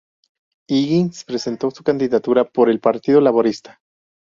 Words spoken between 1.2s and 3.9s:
presentó su candidatura por el Partido Laborista.